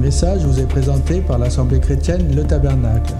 [0.00, 3.12] message vous est présenté par l'Assemblée chrétienne Le Tabernacle.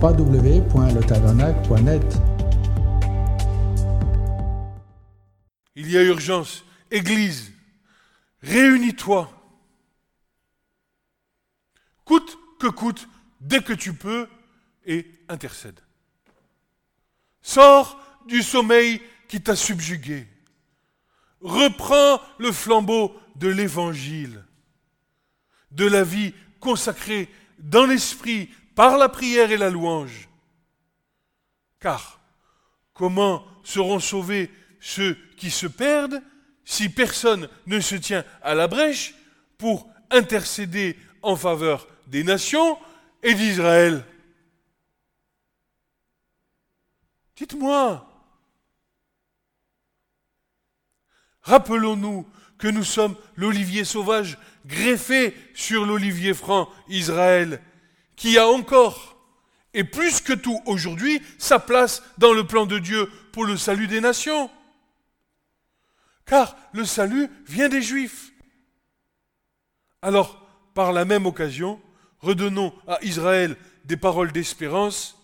[0.00, 2.18] www.letabernacle.net
[5.76, 6.64] Il y a urgence.
[6.90, 7.52] Église,
[8.42, 9.30] réunis-toi.
[12.06, 13.06] Coûte que coûte,
[13.42, 14.26] dès que tu peux,
[14.86, 15.80] et intercède.
[17.42, 20.26] Sors du sommeil qui t'a subjugué.
[21.42, 24.46] Reprends le flambeau de l'évangile,
[25.72, 30.28] de la vie consacrée dans l'esprit par la prière et la louange.
[31.80, 32.20] Car
[32.94, 36.22] comment seront sauvés ceux qui se perdent
[36.64, 39.14] si personne ne se tient à la brèche
[39.58, 42.78] pour intercéder en faveur des nations
[43.22, 44.04] et d'Israël?
[47.36, 48.08] Dites-moi,
[51.42, 52.26] Rappelons-nous
[52.62, 57.60] que nous sommes l'olivier sauvage greffé sur l'olivier franc Israël,
[58.14, 59.16] qui a encore,
[59.74, 63.88] et plus que tout aujourd'hui, sa place dans le plan de Dieu pour le salut
[63.88, 64.48] des nations.
[66.24, 68.30] Car le salut vient des Juifs.
[70.00, 71.82] Alors, par la même occasion,
[72.20, 75.18] redonnons à Israël des paroles d'espérance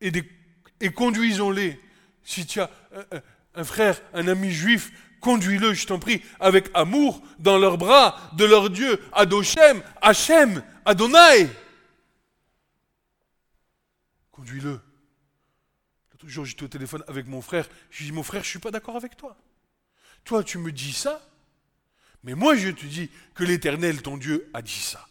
[0.00, 0.10] et,
[0.90, 1.80] conduisons-les.
[2.24, 2.68] Si tu as
[3.54, 4.90] un frère, un ami juif,
[5.24, 11.48] conduis-le, je t'en prie, avec amour dans leurs bras de leur Dieu, Adoshem, Hachem, Adonai.
[14.30, 14.78] Conduis-le.
[16.12, 17.66] L'autre jour, j'étais au téléphone avec mon frère.
[17.90, 19.34] Je lui dis, mon frère, je ne suis pas d'accord avec toi.
[20.24, 21.26] Toi, tu me dis ça,
[22.22, 25.08] mais moi, je te dis que l'Éternel, ton Dieu, a dit ça.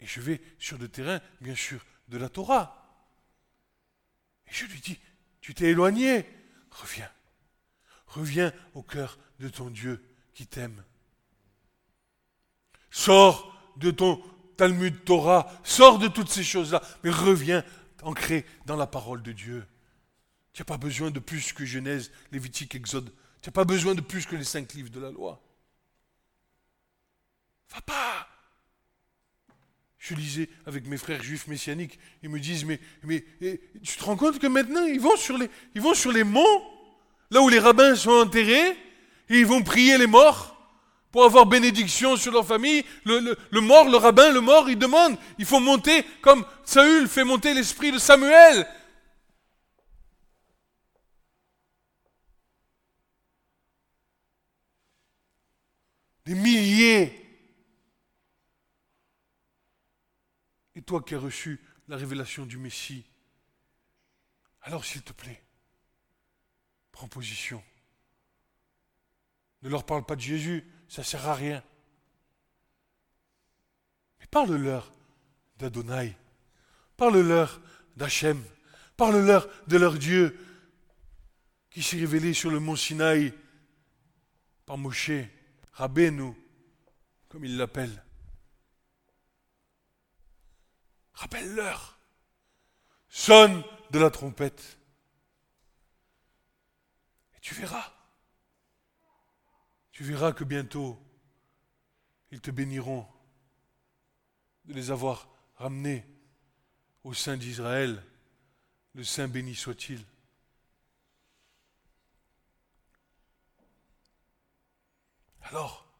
[0.00, 2.76] Et je vais sur le terrain, bien sûr, de la Torah.
[4.46, 4.98] Et je lui dis,
[5.42, 6.24] tu t'es éloigné?
[6.70, 7.10] Reviens.
[8.10, 10.02] Reviens au cœur de ton Dieu
[10.34, 10.82] qui t'aime.
[12.90, 14.22] Sors de ton
[14.56, 17.64] Talmud Torah, sors de toutes ces choses-là, mais reviens
[18.02, 19.66] ancré dans la parole de Dieu.
[20.52, 23.12] Tu n'as pas besoin de plus que Genèse, Lévitique, Exode.
[23.40, 25.42] Tu n'as pas besoin de plus que les cinq livres de la loi.
[27.70, 28.30] Va pas
[30.00, 33.22] je lisais avec mes frères juifs messianiques, ils me disent, mais, mais
[33.82, 36.69] tu te rends compte que maintenant, ils vont, sur les, ils vont sur les monts,
[37.30, 38.76] là où les rabbins sont enterrés,
[39.28, 40.56] et ils vont prier les morts
[41.12, 42.84] pour avoir bénédiction sur leur famille.
[43.04, 47.24] Le, le mort, le rabbin, le mort, il demande, il faut monter comme Saül fait
[47.24, 48.66] monter l'esprit de Samuel.
[56.26, 57.20] Des milliers
[60.80, 63.04] Et toi qui as reçu la révélation du Messie,
[64.62, 65.42] alors s'il te plaît,
[67.08, 67.62] position.
[69.62, 71.62] Ne leur parle pas de Jésus, ça ne sert à rien.
[74.18, 74.92] Mais parle-leur
[75.58, 76.16] d'Adonai.
[76.96, 77.60] Parle-leur
[77.96, 78.42] d'Hachem.
[78.96, 80.38] Parle-leur de leur Dieu
[81.70, 83.32] qui s'est révélé sur le mont Sinaï
[84.66, 85.10] par Moshe,
[85.72, 86.34] Rabbeinu,
[87.28, 88.04] comme il l'appelle.
[91.14, 91.98] Rappelle-leur.
[93.08, 94.79] Sonne de la trompette.
[97.50, 97.92] Tu verras.
[99.90, 101.04] Tu verras que bientôt,
[102.30, 103.04] ils te béniront
[104.66, 106.06] de les avoir ramenés
[107.02, 108.06] au sein d'Israël.
[108.94, 110.06] Le Saint béni soit-il.
[115.42, 115.92] Alors,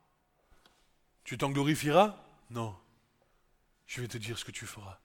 [1.24, 2.16] tu t'en glorifieras?
[2.50, 2.80] Non.
[3.88, 5.00] Je vais te dire ce que tu feras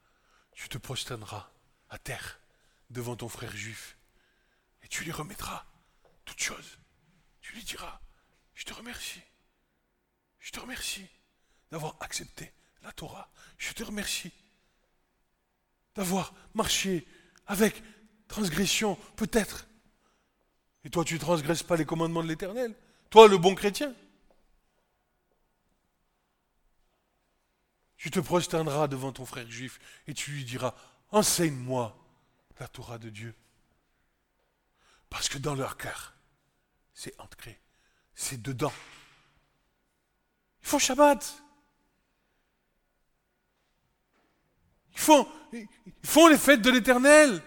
[0.52, 1.52] tu te prosterneras
[1.90, 2.40] à terre
[2.92, 3.98] devant ton frère juif
[4.84, 5.66] et tu lui remettras
[6.26, 6.78] toutes choses.
[7.42, 8.00] Tu lui diras,
[8.54, 9.22] je te remercie.
[10.40, 11.08] Je te remercie
[11.72, 12.52] d'avoir accepté
[12.84, 13.30] la Torah.
[13.58, 14.32] Je te remercie
[15.96, 17.08] d'avoir marché
[17.48, 17.82] avec
[18.28, 19.68] transgression, peut-être.
[20.84, 22.76] Et toi, tu ne transgresses pas les commandements de l'Éternel.
[23.10, 23.94] Toi, le bon chrétien.
[27.98, 30.76] Tu te prosterneras devant ton frère juif et tu lui diras,
[31.10, 31.98] enseigne-moi
[32.60, 33.34] la Torah de Dieu.
[35.10, 36.15] Parce que dans leur cœur,
[36.96, 37.62] c'est ancré,
[38.16, 38.74] c'est dedans.
[40.64, 41.44] Ils font Shabbat.
[44.94, 45.68] Ils font, ils
[46.02, 47.40] font les fêtes de l'éternel.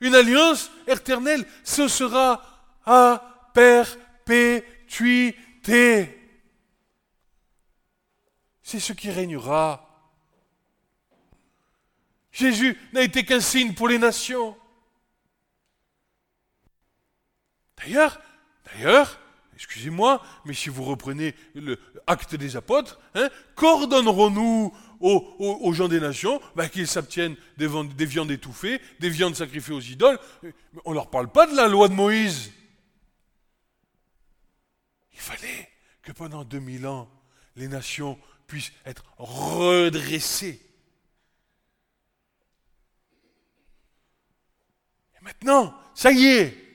[0.00, 2.42] Une alliance éternelle, ce sera
[2.84, 6.18] à perpétuité
[8.68, 10.12] c'est ce qui régnera.
[12.30, 14.54] Jésus n'a été qu'un signe pour les nations.
[17.78, 18.20] D'ailleurs,
[18.64, 19.18] d'ailleurs,
[19.54, 26.40] excusez-moi, mais si vous reprenez le acte des apôtres, hein, qu'ordonnerons-nous aux, gens des nations?
[26.56, 30.18] Ben, Qu'ils s'abtiennent des, des, viandes étouffées, des viandes sacrifiées aux idoles.
[30.84, 32.52] On ne leur parle pas de la loi de Moïse.
[35.12, 35.68] Il fallait
[36.02, 37.10] que pendant 2000 ans,
[37.56, 40.60] les nations puissent être redressées.
[45.20, 46.67] Et maintenant, ça y est,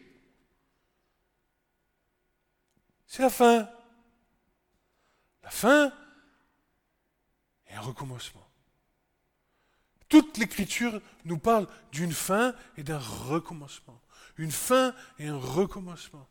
[3.13, 3.69] c'est la fin.
[5.43, 5.93] La fin
[7.67, 8.41] et un recommencement.
[10.09, 14.01] Toute l'écriture nous parle d'une fin et d'un recommencement.
[14.37, 16.27] Une fin et un recommencement.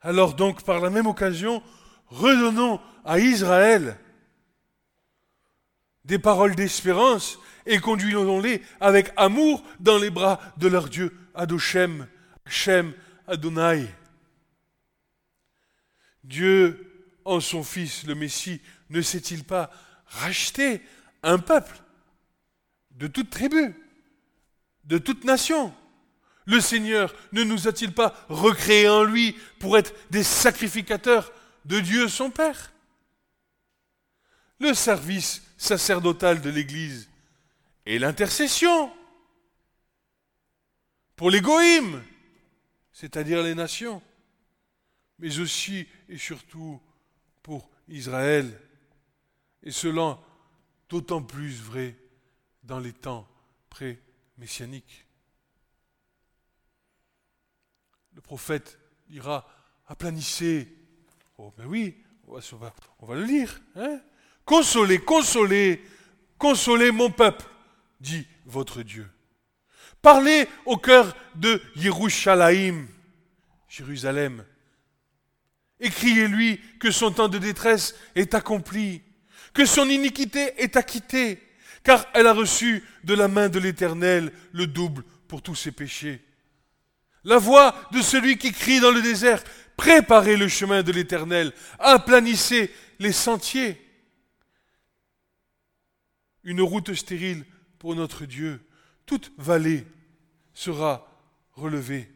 [0.00, 1.62] Alors donc, par la même occasion,
[2.08, 3.96] redonnons à Israël
[6.04, 12.06] des paroles d'espérance et conduisons-les avec amour dans les bras de leur Dieu, Adoshem,
[12.46, 12.94] Shem,
[13.26, 13.86] Adonai.
[16.24, 18.60] Dieu, en son Fils, le Messie,
[18.90, 19.70] ne s'est-il pas
[20.06, 20.80] racheté
[21.22, 21.76] un peuple
[22.92, 23.74] de toute tribu,
[24.84, 25.74] de toute nation?
[26.46, 31.32] Le Seigneur ne nous a-t-il pas recréés en lui pour être des sacrificateurs
[31.64, 32.72] de Dieu son Père?
[34.60, 37.08] Le service sacerdotal de l'Église
[37.86, 38.92] et l'intercession
[41.14, 42.02] pour les goïms,
[42.92, 44.02] c'est-à-dire les nations,
[45.18, 46.80] mais aussi et surtout
[47.42, 48.60] pour Israël,
[49.62, 50.18] et cela
[50.88, 51.96] d'autant plus vrai
[52.64, 53.26] dans les temps
[53.70, 55.06] pré-messianiques.
[58.14, 58.78] Le prophète
[59.08, 59.48] dira
[59.86, 60.76] aplanissez.
[61.38, 63.60] Oh, ben oui, on va, on va le lire.
[63.76, 64.00] Hein
[64.44, 65.82] consolez, consolez,
[66.38, 67.44] consolez mon peuple
[68.00, 69.08] dit votre Dieu.
[70.02, 72.86] Parlez au cœur de Yerushalayim,
[73.68, 74.44] Jérusalem.
[75.80, 79.02] Écriez-lui que son temps de détresse est accompli,
[79.52, 81.42] que son iniquité est acquittée,
[81.82, 86.22] car elle a reçu de la main de l'Éternel le double pour tous ses péchés.
[87.24, 89.42] La voix de celui qui crie dans le désert,
[89.76, 93.82] préparez le chemin de l'Éternel, aplanissez les sentiers.
[96.44, 97.44] Une route stérile
[97.86, 98.60] pour notre Dieu.
[99.06, 99.86] Toute vallée
[100.54, 101.08] sera
[101.52, 102.10] relevée.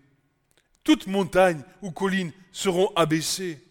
[0.83, 3.63] Toute montagne ou colline seront abaissées.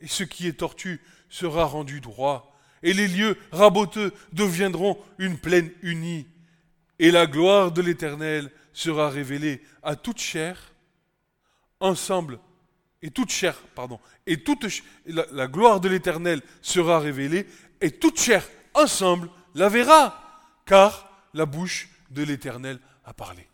[0.00, 0.98] Et ce qui est tortu
[1.28, 2.58] sera rendu droit.
[2.82, 6.26] Et les lieux raboteux deviendront une plaine unie.
[6.98, 10.72] Et la gloire de l'Éternel sera révélée à toute chair,
[11.80, 12.38] ensemble,
[13.02, 14.66] et toute chair, pardon, et toute
[15.04, 17.46] la, la gloire de l'Éternel sera révélée,
[17.82, 20.22] et toute chair ensemble la verra,
[20.64, 21.05] car
[21.36, 23.46] la bouche de l'Éternel a parlé.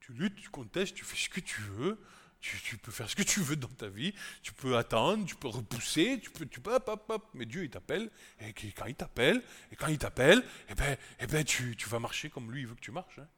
[0.00, 1.98] Tu luttes, tu contestes, tu fais ce que tu veux,
[2.40, 5.48] tu, peux faire ce que tu veux dans ta vie, tu peux attendre, tu peux
[5.48, 7.30] repousser, tu peux, tu peux, hop, hop, hop.
[7.34, 8.10] mais Dieu il t'appelle,
[8.40, 12.30] et quand il t'appelle, et quand il t'appelle, eh ben, eh ben tu, vas marcher
[12.30, 13.20] comme lui il veut que tu marches.
[13.20, 13.28] Hein.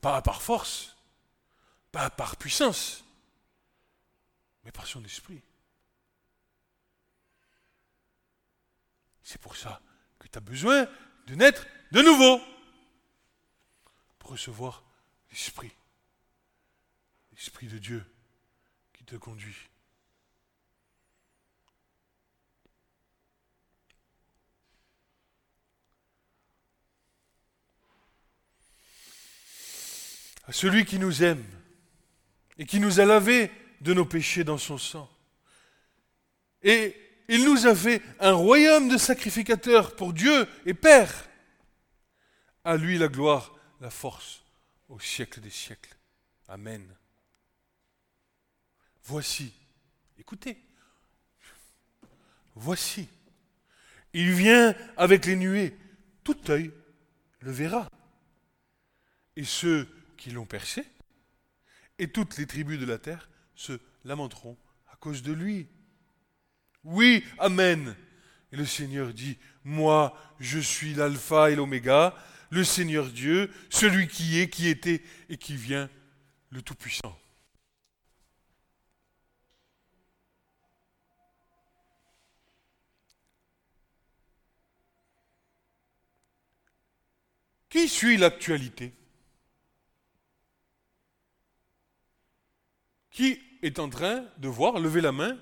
[0.00, 0.96] Pas par force,
[1.92, 3.04] pas par puissance,
[4.64, 5.42] mais par son esprit.
[9.24, 9.80] C'est pour ça
[10.18, 10.86] que tu as besoin
[11.26, 12.40] de naître de nouveau
[14.18, 14.84] pour recevoir
[15.30, 15.72] l'Esprit.
[17.32, 18.04] L'Esprit de Dieu
[18.92, 19.56] qui te conduit.
[30.46, 31.44] À celui qui nous aime
[32.58, 33.50] et qui nous a lavé
[33.80, 35.10] de nos péchés dans son sang.
[36.62, 41.28] Et il nous a fait un royaume de sacrificateurs pour Dieu et Père.
[42.64, 44.42] À lui la gloire, la force,
[44.88, 45.96] au siècle des siècles.
[46.48, 46.86] Amen.
[49.04, 49.52] Voici,
[50.18, 50.58] écoutez,
[52.54, 53.08] voici,
[54.12, 55.76] il vient avec les nuées,
[56.22, 56.72] tout œil
[57.40, 57.88] le verra.
[59.36, 60.84] Et ceux qui l'ont percé,
[61.98, 64.56] et toutes les tribus de la terre se lamenteront
[64.90, 65.68] à cause de lui.
[66.84, 67.96] Oui, Amen.
[68.52, 72.14] Et le Seigneur dit, moi, je suis l'alpha et l'oméga,
[72.50, 75.90] le Seigneur Dieu, celui qui est, qui était et qui vient,
[76.50, 77.18] le Tout-Puissant.
[87.70, 88.92] Qui suit l'actualité?
[93.10, 95.36] Qui est en train de voir, lever la main?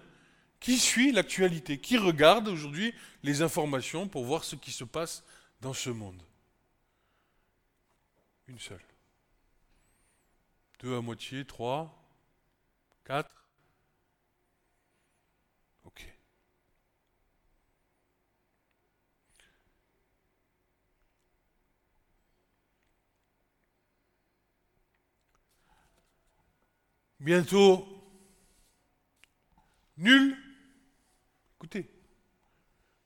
[0.62, 1.78] Qui suit l'actualité?
[1.78, 5.24] Qui regarde aujourd'hui les informations pour voir ce qui se passe
[5.60, 6.22] dans ce monde?
[8.46, 8.80] Une seule.
[10.78, 11.92] Deux à moitié, trois,
[13.04, 13.44] quatre.
[15.84, 16.14] Ok.
[27.18, 27.84] Bientôt,
[29.96, 30.36] nul,
[31.62, 31.88] écoutez,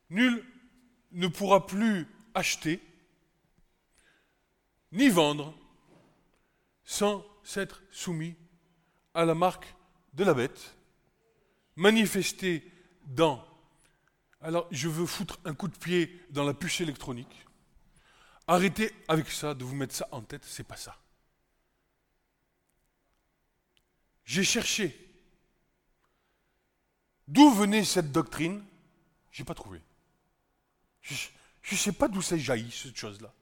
[0.09, 0.43] nul
[1.11, 2.81] ne pourra plus acheter
[4.91, 5.55] ni vendre
[6.83, 8.35] sans s'être soumis
[9.13, 9.75] à la marque
[10.13, 10.75] de la bête,
[11.75, 12.63] manifestée
[13.05, 13.47] dans...
[14.41, 17.45] Alors, je veux foutre un coup de pied dans la puce électronique.
[18.47, 20.97] Arrêtez avec ça, de vous mettre ça en tête, c'est pas ça.
[24.25, 25.06] J'ai cherché
[27.27, 28.63] d'où venait cette doctrine,
[29.31, 29.81] j'ai pas trouvé.
[31.01, 31.15] Je
[31.71, 33.33] ne sais pas d'où ça jaillit, cette chose-là.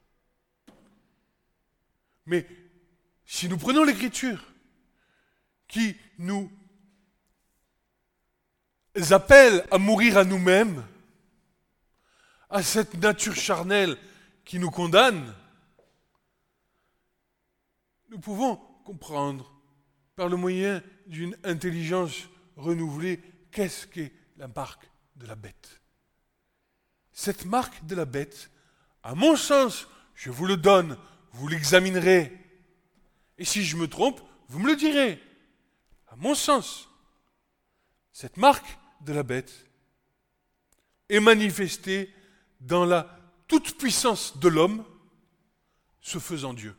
[2.26, 2.46] Mais
[3.24, 4.44] si nous prenons l'écriture
[5.68, 6.50] qui nous
[9.10, 10.84] appelle à mourir à nous-mêmes,
[12.50, 13.96] à cette nature charnelle
[14.44, 15.34] qui nous condamne,
[18.08, 19.52] nous pouvons comprendre
[20.14, 23.20] par le moyen d'une intelligence renouvelée
[23.56, 24.86] qu'est-ce qu'est la marque
[25.16, 25.80] de la bête?
[27.10, 28.50] Cette marque de la bête,
[29.02, 30.98] à mon sens, je vous le donne,
[31.32, 32.38] vous l'examinerez
[33.38, 35.18] et si je me trompe, vous me le direz.
[36.08, 36.90] À mon sens,
[38.12, 39.66] cette marque de la bête
[41.08, 42.12] est manifestée
[42.60, 44.84] dans la toute-puissance de l'homme
[46.02, 46.76] se faisant Dieu.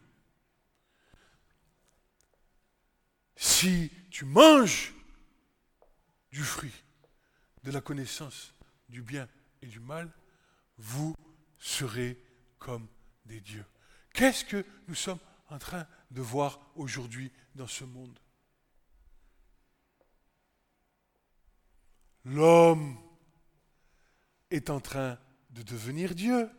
[3.36, 4.94] Si tu manges
[6.32, 6.74] du fruit
[7.64, 8.54] de la connaissance
[8.90, 9.28] du bien
[9.62, 10.12] et du mal,
[10.78, 11.16] vous
[11.60, 12.22] serez
[12.60, 12.88] comme
[13.26, 13.66] des dieux.
[14.14, 15.20] Qu'est-ce que nous sommes
[15.50, 18.18] en train de voir aujourd'hui dans ce monde?
[22.26, 22.98] L'homme
[24.50, 25.18] est en train
[25.52, 26.50] de devenir Dieu.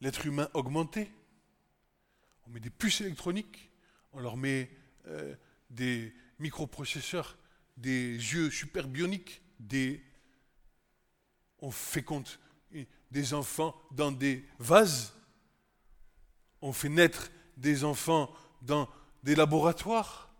[0.00, 1.12] L'être humain augmenté.
[2.46, 3.70] On met des puces électroniques,
[4.12, 4.70] on leur met
[5.06, 5.36] euh,
[5.70, 7.38] des microprocesseurs,
[7.76, 10.04] des yeux super bioniques, des...
[11.60, 12.28] on féconde
[13.10, 15.12] des enfants dans des vases
[16.62, 18.88] on fait naître des enfants dans
[19.22, 20.30] des laboratoires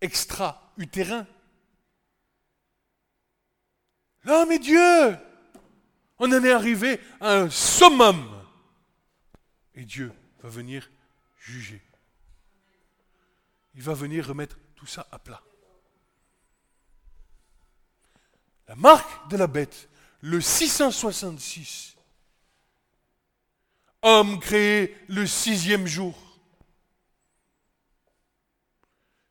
[0.00, 1.26] extra-utérins.
[4.24, 5.16] L'homme est Dieu.
[6.18, 8.44] On en est arrivé à un summum.
[9.74, 10.90] Et Dieu va venir
[11.38, 11.80] juger.
[13.74, 15.42] Il va venir remettre tout ça à plat.
[18.68, 19.88] La marque de la bête,
[20.20, 21.96] le 666,
[24.02, 26.16] homme créé le sixième jour.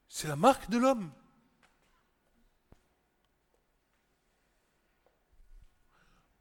[0.08, 1.12] C'est la marque de l'homme.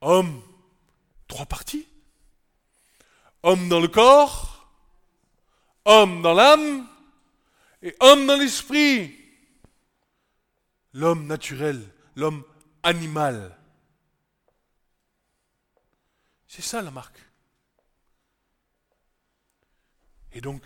[0.00, 0.42] Homme,
[1.28, 1.86] trois parties.
[3.44, 4.68] Homme dans le corps,
[5.84, 6.88] homme dans l'âme
[7.82, 9.14] et homme dans l'esprit.
[10.94, 11.82] L'homme naturel,
[12.16, 12.44] l'homme
[12.82, 13.56] animal.
[16.46, 17.20] C'est ça la marque.
[20.32, 20.62] Et donc,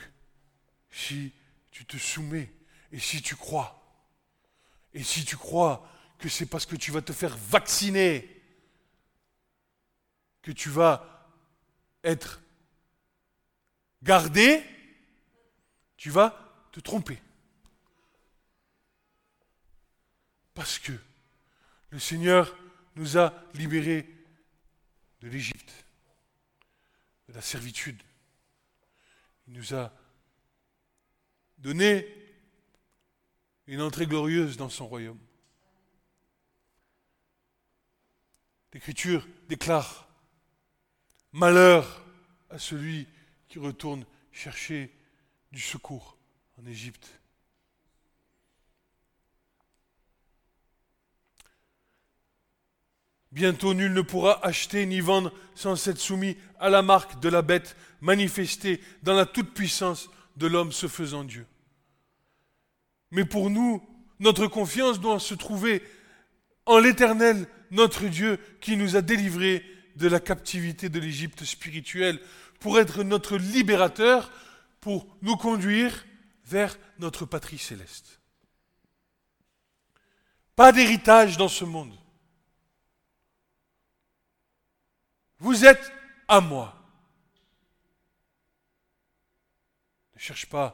[0.91, 1.33] si
[1.71, 2.53] tu te soumets
[2.93, 3.83] et si tu crois,
[4.95, 5.89] et si tu crois
[6.19, 8.29] que c'est parce que tu vas te faire vacciner
[10.43, 11.29] que tu vas
[12.05, 12.41] être
[14.03, 14.63] gardé,
[15.97, 17.19] tu vas te tromper.
[20.55, 20.93] Parce que
[21.91, 22.57] le Seigneur
[22.97, 24.09] nous a libérés
[25.21, 25.85] de l'Égypte,
[27.29, 28.03] de la servitude,
[29.47, 29.93] il nous a
[31.59, 32.07] donné
[33.67, 35.21] une entrée glorieuse dans son royaume.
[38.73, 40.09] L'Écriture déclare
[41.33, 42.05] Malheur
[42.51, 43.09] à celui
[43.49, 44.95] qui retourne chercher
[45.51, 46.19] du secours
[46.63, 47.09] en Égypte.
[53.33, 57.43] Bientôt nul ne pourra acheter ni vendre sans être soumis à la marque de la
[57.43, 61.47] bête manifestée dans la toute-puissance de l'homme se faisant Dieu.
[63.11, 63.83] Mais pour nous,
[64.21, 65.83] notre confiance doit se trouver
[66.67, 69.65] en l'Éternel, notre Dieu, qui nous a délivrés
[69.97, 72.21] de la captivité de l'Égypte spirituelle,
[72.61, 74.31] pour être notre libérateur,
[74.81, 76.05] pour nous conduire
[76.53, 78.21] vers notre patrie céleste.
[80.55, 81.99] pas d'héritage dans ce monde.
[85.39, 85.91] Vous êtes
[86.29, 86.79] à moi.
[90.15, 90.69] Ne cherche pas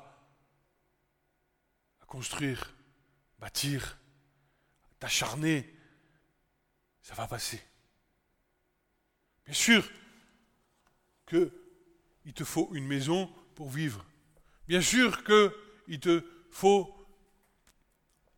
[2.02, 2.74] à construire,
[3.38, 3.98] bâtir,
[4.98, 5.72] t'acharner.
[7.02, 7.62] Ça va passer.
[9.46, 9.88] Bien sûr
[11.26, 14.04] qu'il te faut une maison pour vivre.
[14.66, 15.22] Bien sûr
[15.88, 16.94] qu'il te faut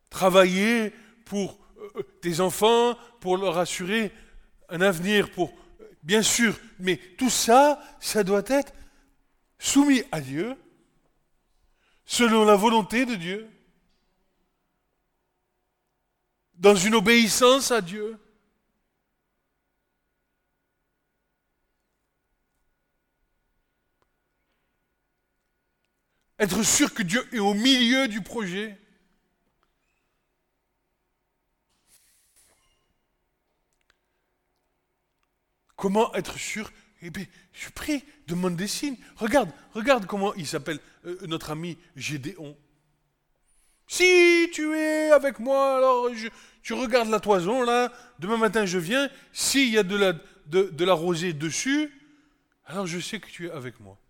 [0.09, 0.93] travailler
[1.25, 1.59] pour
[1.95, 4.11] euh, tes enfants, pour leur assurer
[4.69, 5.53] un avenir, pour
[6.01, 8.73] bien sûr, mais tout ça, ça doit être
[9.59, 10.55] soumis à Dieu,
[12.05, 13.49] selon la volonté de Dieu,
[16.55, 18.17] dans une obéissance à Dieu.
[26.41, 28.75] Être sûr que Dieu est au milieu du projet.
[35.75, 36.71] Comment être sûr?
[37.03, 38.97] Eh bien, je prie, demande des signes.
[39.17, 42.57] Regarde, regarde comment il s'appelle euh, notre ami Gédéon.
[43.85, 46.09] Si tu es avec moi, alors
[46.63, 49.95] tu regardes la toison là, demain matin je viens, s'il y a de,
[50.85, 51.91] la rosée dessus,
[52.65, 54.00] alors je sais que tu es avec moi.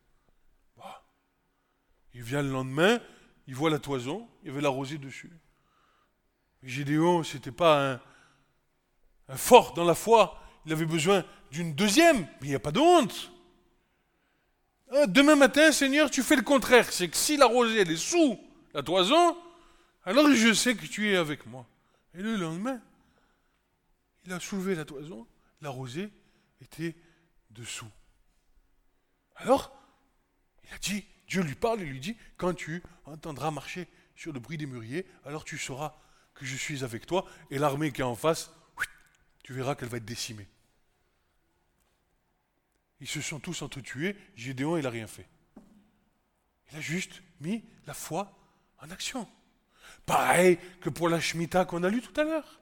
[2.13, 2.99] Il vient le lendemain,
[3.47, 5.31] il voit la toison, il y avait la rosée dessus.
[6.63, 8.01] Gédéon, c'était pas un,
[9.29, 12.71] un fort dans la foi, il avait besoin d'une deuxième, mais il n'y a pas
[12.71, 13.31] de honte.
[14.93, 16.91] Euh, demain matin, Seigneur, tu fais le contraire.
[16.91, 18.39] C'est que si la rosée, elle est sous
[18.73, 19.37] la toison,
[20.03, 21.65] alors je sais que tu es avec moi.
[22.13, 22.81] Et le lendemain,
[24.25, 25.25] il a soulevé la toison,
[25.61, 26.11] la rosée
[26.61, 26.95] était
[27.49, 27.89] dessous.
[29.37, 29.71] Alors,
[30.63, 34.41] il a dit, Dieu lui parle et lui dit, quand tu entendras marcher sur le
[34.41, 35.95] bruit des mûriers, alors tu sauras
[36.33, 38.51] que je suis avec toi, et l'armée qui est en face,
[39.41, 40.49] tu verras qu'elle va être décimée.
[42.99, 45.25] Ils se sont tous entretués, Gédéon, il n'a rien fait.
[46.69, 48.37] Il a juste mis la foi
[48.79, 49.25] en action.
[50.05, 52.60] Pareil que pour la Shemitah qu'on a lu tout à l'heure.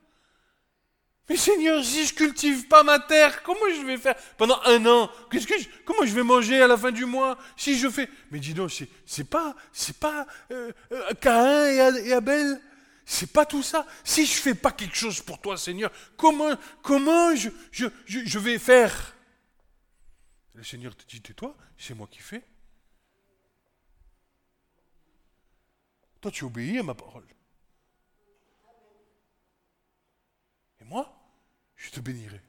[1.30, 4.15] Mais Seigneur, si je cultive pas ma terre, comment je vais faire?
[4.36, 5.54] Pendant un an Qu'est-ce que
[5.86, 8.72] Comment je vais manger à la fin du mois Si je fais, mais dis donc,
[9.06, 12.60] c'est pas, c'est pas euh, euh, Caïn et, Abel,
[13.06, 13.86] c'est pas tout ça.
[14.04, 18.58] Si je fais pas quelque chose pour toi, Seigneur, comment, comment je, je, je vais
[18.58, 19.15] faire?
[20.56, 22.44] Le Seigneur te dit, tais-toi, c'est moi qui fais.
[26.22, 27.28] Toi, tu obéis à ma parole.
[30.82, 31.19] Et moi,
[31.80, 32.42] je te bénirai.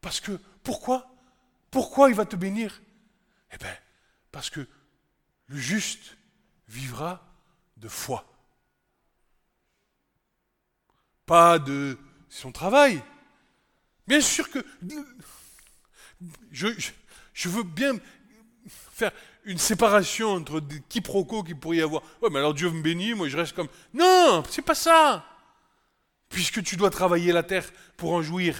[0.00, 0.32] Parce que,
[0.64, 1.14] pourquoi
[1.70, 2.82] Pourquoi il va te bénir?
[3.52, 3.76] Eh bien,
[4.32, 4.66] parce que
[5.46, 6.16] le juste
[6.68, 7.24] vivra
[7.76, 8.26] de foi.
[11.26, 13.02] Pas de son travail.
[14.06, 14.64] Bien sûr que
[16.50, 17.92] je, veux bien
[18.66, 19.12] faire
[19.44, 22.02] une séparation entre des quiproquos qu'il pourrait y avoir.
[22.22, 23.68] Ouais, mais alors Dieu me bénit, moi je reste comme.
[23.92, 25.31] Non, c'est pas ça.
[26.32, 28.58] Puisque tu dois travailler la terre pour en jouir.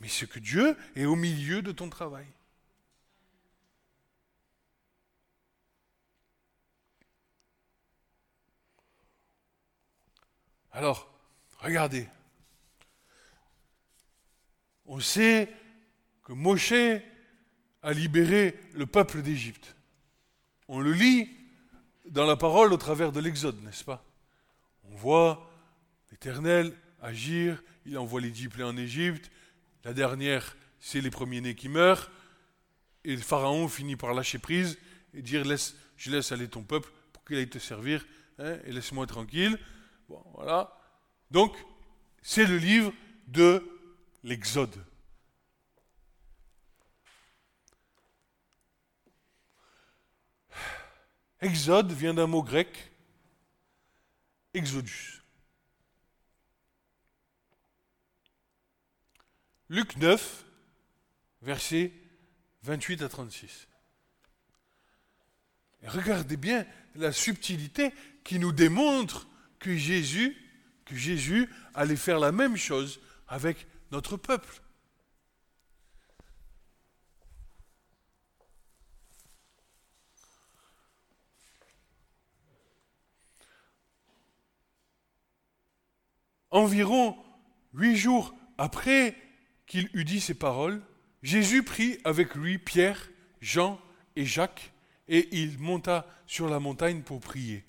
[0.00, 2.26] Mais c'est que Dieu est au milieu de ton travail.
[10.72, 11.12] Alors,
[11.58, 12.08] regardez.
[14.86, 15.52] On sait
[16.24, 16.72] que Moshe
[17.82, 19.76] a libéré le peuple d'Égypte.
[20.68, 21.30] On le lit
[22.06, 24.02] dans la parole au travers de l'Exode, n'est-ce pas?
[24.84, 25.50] On voit
[26.10, 29.30] l'Éternel agir, il envoie les dix en Égypte,
[29.84, 32.10] la dernière, c'est les premiers-nés qui meurent,
[33.04, 34.78] et le Pharaon finit par lâcher prise
[35.12, 38.04] et dire laisse, je laisse aller ton peuple pour qu'il aille te servir,
[38.38, 39.58] hein, et laisse-moi tranquille.
[40.08, 40.76] Bon, voilà.
[41.30, 41.54] Donc,
[42.22, 42.92] c'est le livre
[43.26, 43.62] de
[44.22, 44.84] l'Exode.
[51.40, 52.90] Exode vient d'un mot grec,
[54.54, 55.23] exodus.
[59.70, 60.44] Luc 9,
[61.42, 61.92] versets
[62.62, 63.66] 28 à 36.
[65.86, 67.92] regardez bien la subtilité
[68.24, 69.26] qui nous démontre
[69.58, 70.36] que Jésus,
[70.84, 74.60] que Jésus allait faire la même chose avec notre peuple.
[86.50, 87.16] Environ
[87.72, 89.16] huit jours après
[89.74, 90.80] qu'il eut dit ces paroles,
[91.24, 93.10] Jésus prit avec lui Pierre,
[93.40, 93.80] Jean
[94.14, 94.70] et Jacques,
[95.08, 97.64] et il monta sur la montagne pour prier.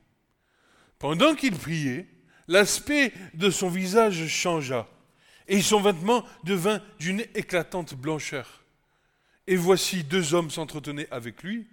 [0.99, 2.07] Pendant qu'il priait,
[2.47, 4.87] L'aspect de son visage changea,
[5.47, 8.63] et son vêtement devint d'une éclatante blancheur.
[9.47, 11.65] Et voici deux hommes s'entretenaient avec lui.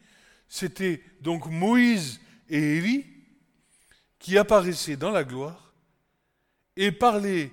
[0.48, 3.04] C'étaient donc Moïse et Élie
[4.18, 5.74] qui apparaissaient dans la gloire
[6.78, 7.50] et parlaient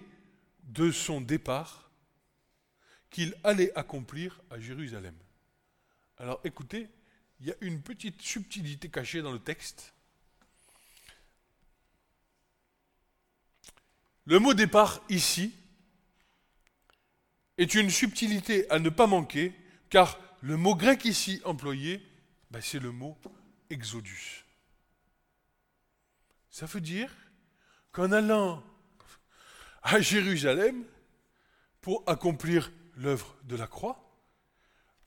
[0.63, 1.88] de son départ
[3.09, 5.15] qu'il allait accomplir à Jérusalem.
[6.17, 6.87] Alors écoutez,
[7.39, 9.93] il y a une petite subtilité cachée dans le texte.
[14.25, 15.55] Le mot départ ici
[17.57, 19.53] est une subtilité à ne pas manquer,
[19.89, 22.01] car le mot grec ici employé,
[22.51, 23.17] ben, c'est le mot
[23.69, 24.45] exodus.
[26.51, 27.13] Ça veut dire
[27.91, 28.63] qu'en allant
[29.81, 30.85] à Jérusalem
[31.81, 34.05] pour accomplir l'œuvre de la croix,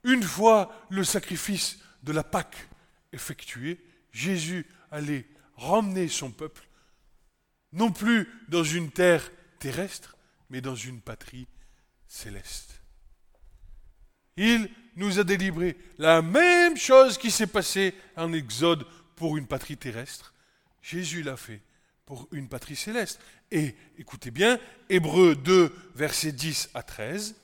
[0.03, 2.67] une fois le sacrifice de la Pâque
[3.13, 3.79] effectué,
[4.11, 5.25] Jésus allait
[5.55, 6.67] ramener son peuple
[7.71, 10.17] non plus dans une terre terrestre,
[10.49, 11.47] mais dans une patrie
[12.07, 12.81] céleste.
[14.37, 19.77] Il nous a délivré la même chose qui s'est passée en Exode pour une patrie
[19.77, 20.33] terrestre.
[20.81, 21.61] Jésus l'a fait
[22.05, 23.19] pour une patrie céleste.
[23.51, 27.35] Et écoutez bien, Hébreu 2, versets 10 à 13.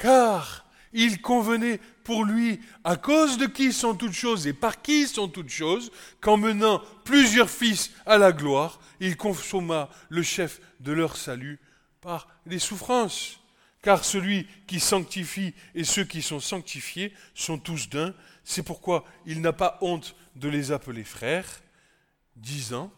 [0.00, 5.06] Car il convenait pour lui, à cause de qui sont toutes choses et par qui
[5.06, 10.92] sont toutes choses, qu'en menant plusieurs fils à la gloire, il consomma le chef de
[10.92, 11.60] leur salut
[12.00, 13.40] par les souffrances.
[13.82, 18.14] Car celui qui sanctifie et ceux qui sont sanctifiés sont tous d'un.
[18.42, 21.62] C'est pourquoi il n'a pas honte de les appeler frères,
[22.36, 22.90] disant,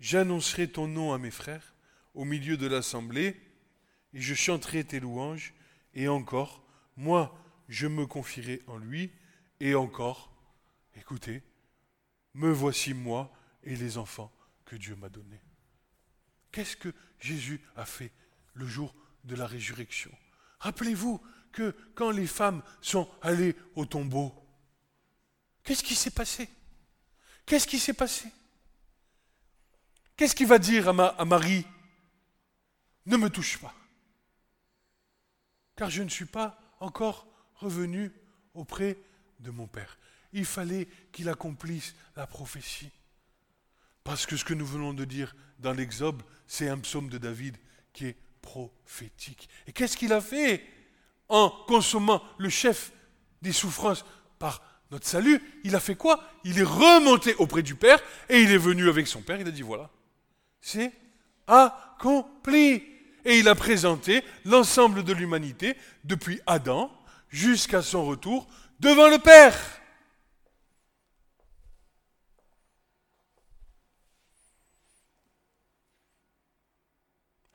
[0.00, 1.74] J'annoncerai ton nom à mes frères
[2.14, 3.40] au milieu de l'assemblée,
[4.14, 5.54] et je chanterai tes louanges,
[5.94, 6.64] et encore,
[6.96, 9.12] moi, je me confierai en lui,
[9.60, 10.32] et encore,
[10.96, 11.42] écoutez,
[12.34, 14.32] me voici moi et les enfants
[14.64, 15.40] que Dieu m'a donnés.
[16.50, 18.10] Qu'est-ce que Jésus a fait
[18.54, 20.10] le jour de la résurrection?
[20.58, 21.20] Rappelez-vous
[21.52, 24.34] que quand les femmes sont allées au tombeau,
[25.62, 26.48] qu'est-ce qui s'est passé?
[27.46, 28.28] Qu'est-ce qui s'est passé?
[30.16, 31.66] Qu'est-ce qu'il va dire à, à Marie?
[33.06, 33.74] Ne me touche pas,
[35.76, 38.12] car je ne suis pas encore revenu
[38.54, 38.98] auprès
[39.40, 39.98] de mon Père.
[40.32, 42.90] Il fallait qu'il accomplisse la prophétie.
[44.04, 47.56] Parce que ce que nous venons de dire dans l'Exode, c'est un psaume de David
[47.92, 49.48] qui est prophétique.
[49.66, 50.64] Et qu'est-ce qu'il a fait
[51.28, 52.92] en consommant le chef
[53.42, 54.04] des souffrances
[54.38, 55.40] par notre salut?
[55.64, 56.24] Il a fait quoi?
[56.44, 59.40] Il est remonté auprès du Père et il est venu avec son Père.
[59.40, 59.88] Il a dit voilà,
[60.60, 60.92] c'est
[61.46, 62.91] accompli.
[63.24, 66.90] Et il a présenté l'ensemble de l'humanité depuis Adam
[67.28, 68.48] jusqu'à son retour
[68.80, 69.56] devant le Père.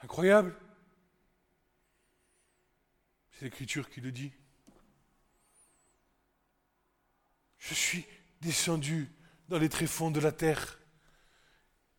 [0.04, 0.56] Incroyable.
[3.34, 4.32] C'est l'Écriture qui le dit.
[7.58, 8.06] Je suis
[8.40, 9.12] descendu
[9.50, 10.80] dans les tréfonds de la terre.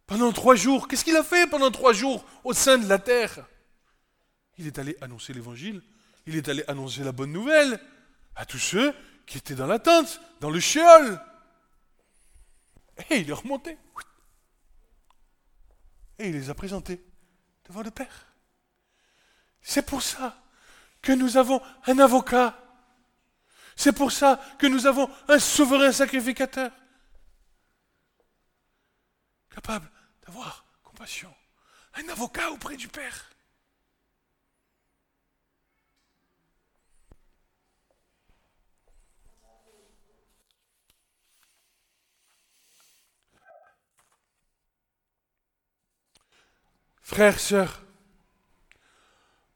[0.06, 3.46] Pendant trois jours, qu'est-ce qu'il a fait pendant trois jours au sein de la terre?
[4.58, 5.82] Il est allé annoncer l'Évangile
[6.28, 7.80] il est allé annoncer la bonne nouvelle
[8.36, 8.94] à tous ceux
[9.24, 11.18] qui étaient dans la tente, dans le shéol.
[13.08, 13.78] Et il est remonté.
[16.18, 17.02] Et il les a présentés
[17.66, 18.26] devant le Père.
[19.62, 20.38] C'est pour ça
[21.00, 22.62] que nous avons un avocat.
[23.74, 26.70] C'est pour ça que nous avons un souverain sacrificateur.
[29.48, 29.90] Capable
[30.26, 31.34] d'avoir compassion.
[31.94, 33.27] Un avocat auprès du Père.
[47.08, 47.82] Frères, sœurs,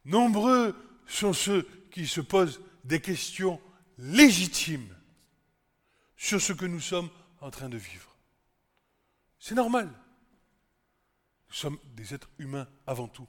[0.06, 0.74] nombreux
[1.06, 3.60] sont ceux qui se posent des questions
[3.98, 4.96] légitimes
[6.16, 7.10] sur ce que nous sommes
[7.42, 8.16] en train de vivre.
[9.38, 9.86] C'est normal.
[11.48, 13.28] Nous sommes des êtres humains avant tout,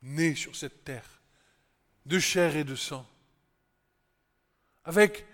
[0.00, 1.20] nés sur cette terre,
[2.06, 3.06] de chair et de sang,
[4.84, 5.26] avec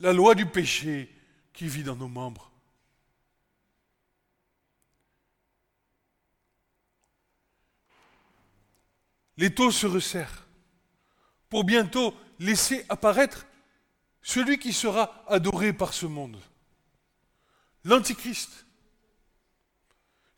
[0.00, 1.14] la loi du péché
[1.52, 2.50] qui vit dans nos membres.
[9.36, 10.46] Les taux se resserrent
[11.48, 13.46] pour bientôt laisser apparaître
[14.22, 16.36] celui qui sera adoré par ce monde,
[17.84, 18.66] l'Antichrist,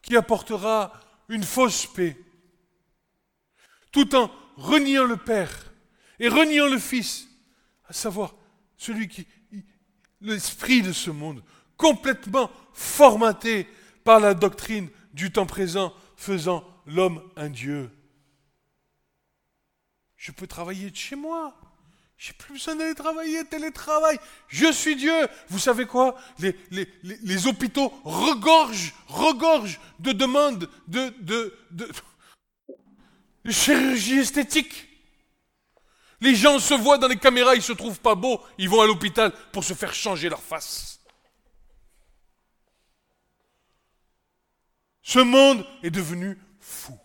[0.03, 0.93] qui apportera
[1.29, 2.17] une fausse paix,
[3.91, 5.73] tout en reniant le Père
[6.19, 7.29] et reniant le Fils,
[7.87, 8.35] à savoir
[8.77, 9.27] celui qui,
[10.21, 11.43] l'esprit de ce monde,
[11.77, 13.67] complètement formaté
[14.05, 17.91] par la doctrine du temps présent, faisant l'homme un Dieu.
[20.19, 21.55] Je peux travailler de chez moi.
[22.19, 24.19] J'ai plus besoin d'aller travailler, télétravail.
[24.49, 25.29] Je suis Dieu.
[25.49, 26.17] Vous savez quoi?
[26.41, 31.89] Les, hôpitaux regorgent, regorgent de demandes de, de, de,
[33.51, 34.89] chirurgie esthétique.
[36.21, 38.87] Les gens se voient dans les caméras, ils se trouvent pas beaux, ils vont à
[38.89, 41.01] l'hôpital pour se faire changer leur face.
[45.03, 46.99] Ce monde est devenu fou.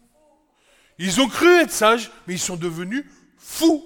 [0.97, 3.05] Ils ont cru être sages, mais ils sont devenus
[3.37, 3.83] fous.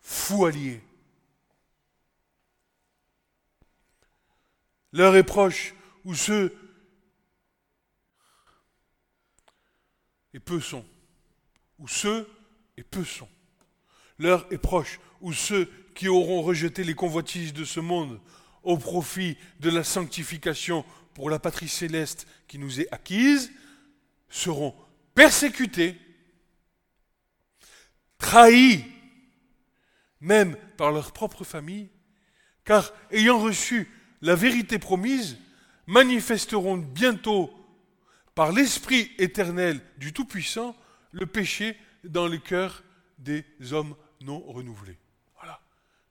[0.00, 0.82] Fous alliés.
[4.92, 6.56] L'heure est proche où ceux
[10.32, 10.84] et peu sont,
[11.78, 12.28] où ceux
[12.76, 13.28] et peu sont.
[14.18, 18.20] L'heure est proche où ceux qui auront rejeté les convoitises de ce monde
[18.62, 20.84] au profit de la sanctification
[21.20, 23.52] pour la patrie céleste qui nous est acquise,
[24.30, 24.74] seront
[25.14, 25.98] persécutés,
[28.16, 28.86] trahis,
[30.22, 31.90] même par leur propre famille,
[32.64, 33.90] car ayant reçu
[34.22, 35.36] la vérité promise,
[35.86, 37.52] manifesteront bientôt
[38.34, 40.74] par l'Esprit éternel du Tout-Puissant
[41.12, 42.82] le péché dans les cœurs
[43.18, 44.96] des hommes non renouvelés.
[45.36, 45.60] Voilà.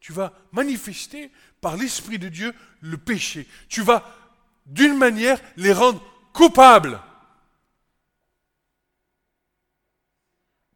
[0.02, 3.48] Tu vas manifester par l'Esprit de Dieu le péché.
[3.70, 4.19] Tu vas,
[4.70, 6.02] d'une manière, les rendre
[6.32, 7.02] coupables.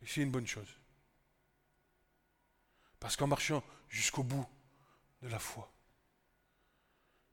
[0.01, 0.67] Et c'est une bonne chose.
[2.99, 4.45] Parce qu'en marchant jusqu'au bout
[5.21, 5.71] de la foi,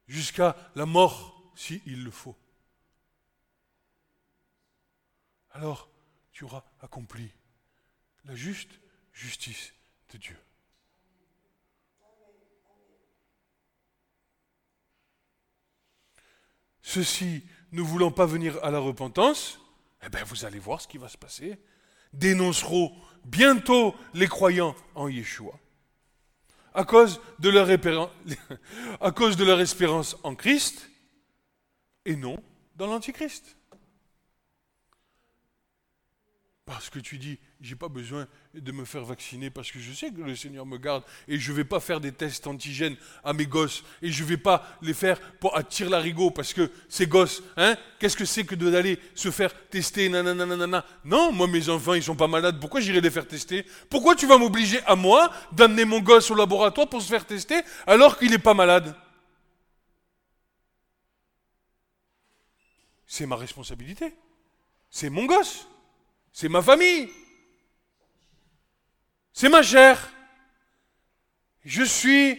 [0.06, 2.36] jusqu'à la mort, s'il le faut,
[5.52, 5.90] alors
[6.32, 7.32] tu auras accompli
[8.24, 8.78] la juste
[9.12, 9.72] justice
[10.10, 10.38] de Dieu.
[16.92, 19.60] Ceux-ci ne voulant pas venir à la repentance,
[20.04, 21.56] eh bien vous allez voir ce qui va se passer,
[22.12, 22.92] dénonceront
[23.24, 25.52] bientôt les croyants en Yeshua
[26.74, 26.80] à
[29.00, 30.90] à cause de leur espérance en Christ
[32.06, 32.42] et non
[32.74, 33.56] dans l'Antichrist.
[36.64, 40.10] Parce que tu dis, j'ai pas besoin de me faire vacciner parce que je sais
[40.10, 43.34] que le Seigneur me garde et je ne vais pas faire des tests antigènes à
[43.34, 47.06] mes gosses et je ne vais pas les faire pour attirer l'arigot parce que ces
[47.06, 51.94] gosses, hein, qu'est-ce que c'est que d'aller se faire tester, nanana, Non, moi mes enfants
[51.94, 53.66] ils sont pas malades, pourquoi j'irai les faire tester?
[53.90, 57.60] Pourquoi tu vas m'obliger à moi d'amener mon gosse au laboratoire pour se faire tester
[57.86, 58.96] alors qu'il n'est pas malade?
[63.06, 64.14] C'est ma responsabilité.
[64.88, 65.66] C'est mon gosse.
[66.32, 67.10] C'est ma famille.
[69.32, 70.10] C'est ma chair.
[71.64, 72.38] Je suis,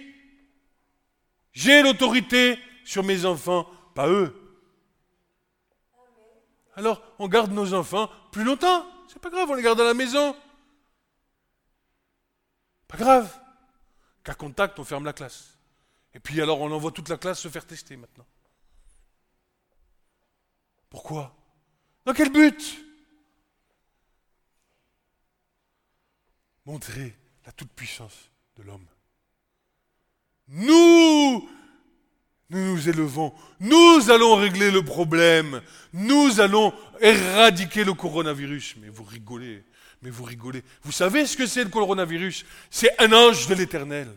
[1.54, 4.36] j'ai l'autorité sur mes enfants, pas eux.
[6.76, 8.86] Alors, on garde nos enfants plus longtemps.
[9.08, 10.36] C'est pas grave, on les garde à la maison.
[12.88, 13.40] Pas grave.
[14.24, 15.58] Qu'à contact, on ferme la classe.
[16.14, 18.26] Et puis alors, on envoie toute la classe se faire tester maintenant.
[20.90, 21.36] Pourquoi?
[22.06, 22.86] Dans quel but?
[26.66, 28.86] Montrer la toute-puissance de l'homme.
[30.48, 31.50] Nous,
[32.50, 35.62] nous nous élevons, nous allons régler le problème,
[35.94, 38.76] nous allons éradiquer le coronavirus.
[38.78, 39.64] Mais vous rigolez,
[40.02, 40.64] mais vous rigolez.
[40.84, 42.46] Vous savez ce que c'est le coronavirus?
[42.70, 44.14] C'est un ange de l'éternel.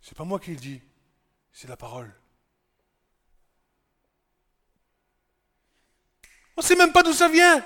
[0.00, 0.80] C'est pas moi qui le dis,
[1.52, 2.14] c'est la parole.
[6.56, 7.62] On ne sait même pas d'où ça vient.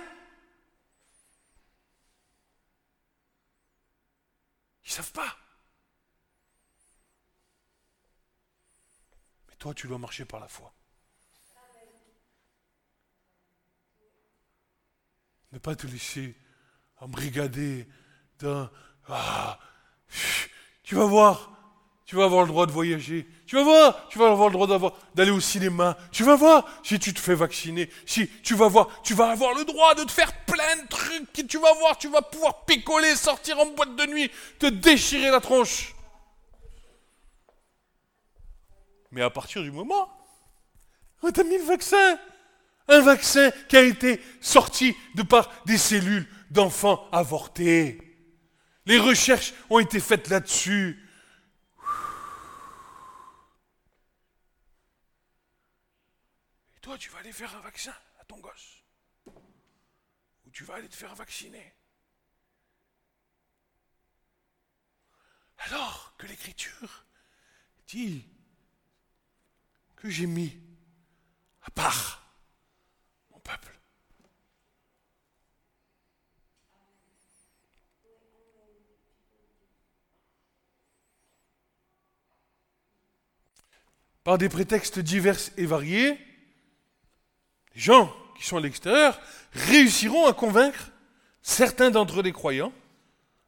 [4.90, 5.36] Ils ne savent pas.
[9.48, 10.74] Mais toi, tu dois marcher par la foi.
[15.52, 16.36] Ne pas te laisser
[16.96, 17.88] embrigader
[18.40, 18.68] d'un...
[19.06, 19.60] Ah,
[20.82, 21.59] tu vas voir,
[22.10, 23.24] tu vas avoir le droit de voyager.
[23.46, 25.96] Tu vas voir, tu vas avoir le droit d'aller au cinéma.
[26.10, 27.88] Tu vas voir si tu te fais vacciner.
[28.04, 31.46] Si tu vas voir, tu vas avoir le droit de te faire plein de trucs.
[31.46, 35.38] Tu vas voir, tu vas pouvoir picoler, sortir en boîte de nuit, te déchirer la
[35.38, 35.94] tronche.
[39.12, 40.10] Mais à partir du moment
[41.22, 42.18] où tu mis le vaccin,
[42.88, 48.00] un vaccin qui a été sorti de par des cellules d'enfants avortés.
[48.86, 51.06] Les recherches ont été faites là-dessus.
[56.80, 58.82] Toi, tu vas aller faire un vaccin à ton gosse.
[59.26, 61.74] Ou tu vas aller te faire vacciner.
[65.58, 67.04] Alors que l'Écriture
[67.86, 68.26] dit
[69.96, 70.58] que j'ai mis
[71.62, 72.34] à part
[73.30, 73.78] mon peuple.
[84.24, 86.29] Par des prétextes divers et variés,
[87.80, 89.20] gens qui sont à l'extérieur
[89.52, 90.90] réussiront à convaincre
[91.42, 92.72] certains d'entre les croyants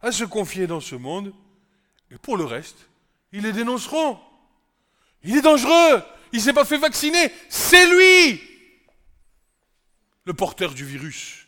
[0.01, 1.33] à se confier dans ce monde,
[2.11, 2.89] et pour le reste,
[3.31, 4.19] ils les dénonceront.
[5.23, 8.41] Il est dangereux, il ne s'est pas fait vacciner, c'est lui
[10.25, 11.47] le porteur du virus.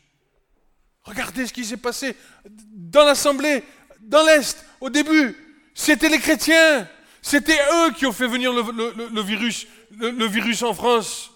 [1.03, 2.17] Regardez ce qui s'est passé
[2.47, 3.63] dans l'Assemblée,
[4.01, 5.37] dans l'Est, au début.
[5.75, 6.89] C'était les chrétiens.
[7.21, 9.67] C'était eux qui ont fait venir le, virus,
[9.99, 11.34] le virus en France.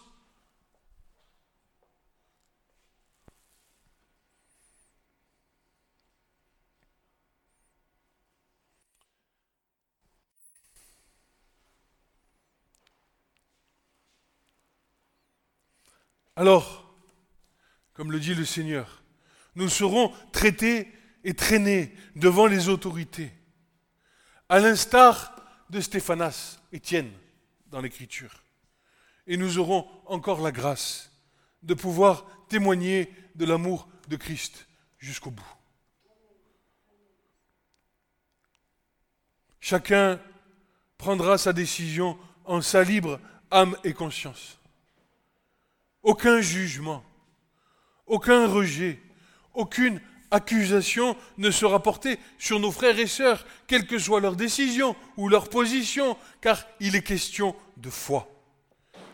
[16.38, 16.94] Alors,
[17.94, 19.02] comme le dit le Seigneur,
[19.56, 20.86] nous serons traités
[21.24, 23.32] et traînés devant les autorités,
[24.48, 25.34] à l'instar
[25.68, 27.10] de Stéphanas, Étienne,
[27.72, 28.44] dans l'Écriture.
[29.26, 31.10] Et nous aurons encore la grâce
[31.64, 34.68] de pouvoir témoigner de l'amour de Christ
[35.00, 35.54] jusqu'au bout.
[39.58, 40.20] Chacun
[40.98, 43.18] prendra sa décision en sa libre
[43.50, 44.57] âme et conscience
[46.08, 47.04] aucun jugement,
[48.06, 48.98] aucun rejet,
[49.52, 54.96] aucune accusation ne sera portée sur nos frères et sœurs, quelle que soit leur décision
[55.18, 58.26] ou leur position, car il est question de foi.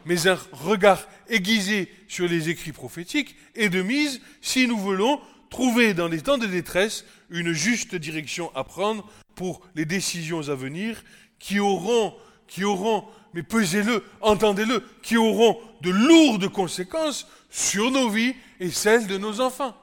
[0.05, 5.95] Mais un regard aiguisé sur les écrits prophétiques est de mise si nous voulons trouver
[5.95, 9.05] dans les temps de détresse une juste direction à prendre
[9.35, 11.03] pour les décisions à venir
[11.41, 12.15] qui auront,
[12.47, 19.09] qui auront mais pesez-le, entendez-le, qui auront de lourdes conséquences sur nos vies et celles
[19.09, 19.77] de nos enfants.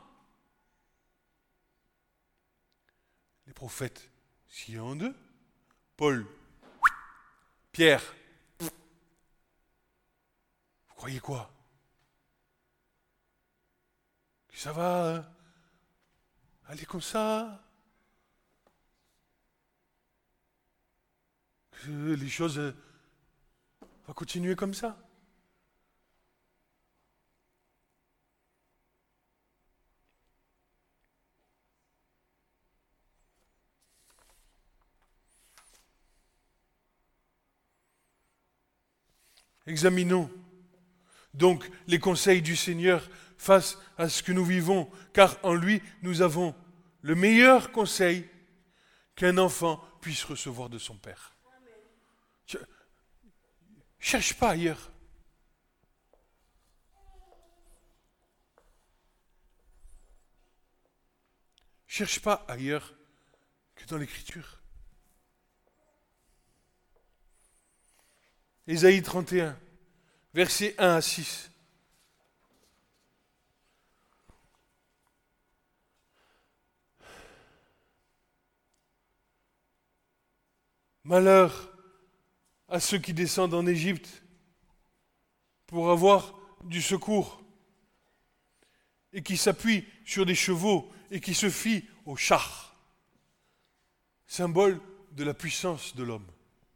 [3.45, 4.09] Les prophètes,
[4.47, 5.13] s'il en deux,
[5.97, 6.25] Paul,
[7.73, 8.01] Pierre,
[8.59, 8.69] vous
[10.95, 11.51] croyez quoi?
[14.47, 15.21] Que ça va euh,
[16.67, 17.61] aller comme ça.
[21.71, 22.73] Que les choses
[24.11, 24.97] va continuer comme ça.
[39.65, 40.29] Examinons
[41.33, 46.21] donc les conseils du Seigneur face à ce que nous vivons, car en lui nous
[46.21, 46.53] avons
[47.01, 48.27] le meilleur conseil
[49.15, 51.37] qu'un enfant puisse recevoir de son Père.
[54.01, 54.91] Cherche pas ailleurs.
[61.87, 62.95] Cherche pas ailleurs
[63.75, 64.59] que dans l'Écriture.
[68.67, 69.57] Ésaïe 31,
[70.33, 71.51] versets 1 à 6.
[81.03, 81.70] Malheur
[82.71, 84.23] à ceux qui descendent en Égypte
[85.67, 87.43] pour avoir du secours
[89.13, 92.75] et qui s'appuient sur des chevaux et qui se fient aux chars,
[94.25, 94.79] symbole
[95.11, 96.25] de la puissance de l'homme.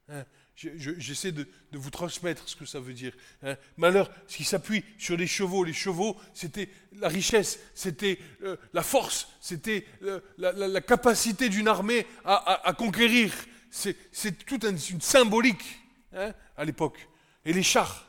[0.10, 3.14] Hein, j'essaie de, vous transmettre ce que ça veut dire.
[3.42, 3.56] Hein.
[3.78, 5.64] Malheur, ce qui s'appuie sur les chevaux.
[5.64, 12.06] Les chevaux, c'était la richesse, c'était euh, la force, c'était euh, la, capacité d'une armée
[12.26, 13.34] à, conquérir.
[13.72, 15.85] C'est toute une symbolique.
[16.16, 17.08] Hein, à l'époque.
[17.44, 18.08] Et les chars.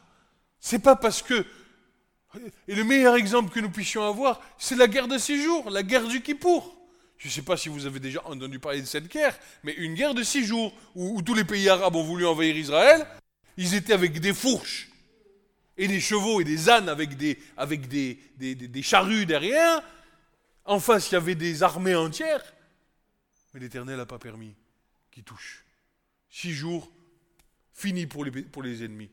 [0.60, 1.44] C'est pas parce que.
[2.68, 5.82] Et le meilleur exemple que nous puissions avoir, c'est la guerre de six jours, la
[5.82, 6.76] guerre du Kippour.
[7.16, 9.94] Je ne sais pas si vous avez déjà entendu parler de cette guerre, mais une
[9.94, 13.06] guerre de six jours où, tous les pays arabes ont voulu envahir Israël,
[13.56, 14.90] ils étaient avec des fourches
[15.78, 19.82] et des chevaux et des ânes avec des, avec des, des, des charrues derrière.
[20.66, 22.44] En face, il y avait des armées entières.
[23.54, 24.54] Mais l'Éternel n'a pas permis
[25.10, 25.64] qu'ils touchent.
[26.28, 26.90] Six jours,
[27.76, 29.10] fini pour les, pour les ennemis.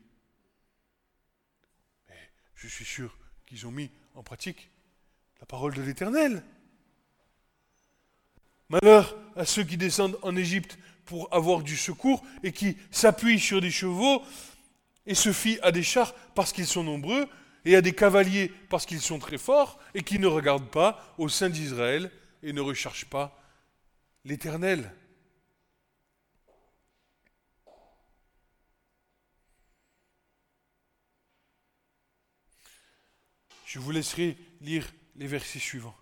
[2.10, 4.72] Mais je suis sûr qu'ils ont mis en pratique
[5.42, 6.42] la parole de l'Éternel.
[8.70, 13.60] Malheur à ceux qui descendent en Égypte pour avoir du secours et qui s'appuient sur
[13.60, 14.24] des chevaux
[15.06, 17.28] et se fient à des chars parce qu'ils sont nombreux
[17.66, 21.28] et à des cavaliers parce qu'ils sont très forts et qui ne regardent pas au
[21.28, 22.10] sein d'Israël
[22.42, 23.38] et ne recherchent pas
[24.24, 24.90] l'Éternel.
[33.74, 35.98] Je vous laisserai lire les versets suivants.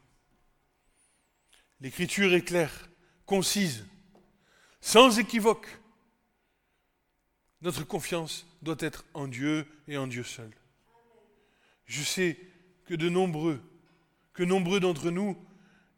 [1.80, 2.90] L'écriture est claire,
[3.26, 3.86] concise,
[4.82, 5.80] sans équivoque.
[7.62, 10.52] Notre confiance doit être en Dieu et en Dieu seul.
[11.86, 12.38] Je sais
[12.84, 13.62] que de nombreux,
[14.34, 15.38] que nombreux d'entre nous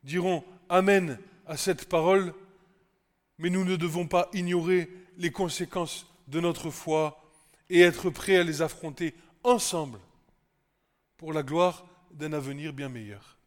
[0.03, 1.17] diront Amen
[1.47, 2.35] à cette parole,
[3.39, 7.19] mais nous ne devons pas ignorer les conséquences de notre foi
[7.71, 9.99] et être prêts à les affronter ensemble
[11.17, 13.37] pour la gloire d'un avenir bien meilleur.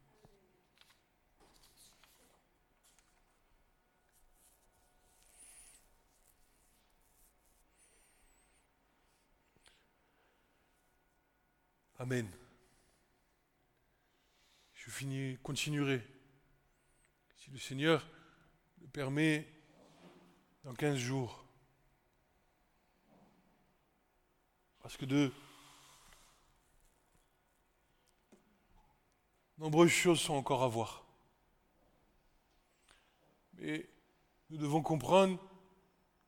[11.99, 12.31] Amen.
[14.75, 16.07] Je finis, continuerai.
[17.37, 18.07] Si le Seigneur
[18.81, 19.47] le permet,
[20.67, 21.47] dans 15 jours.
[24.81, 25.33] Parce que de
[29.59, 31.05] nombreuses choses sont encore à voir.
[33.55, 33.89] Mais
[34.51, 35.39] nous devons comprendre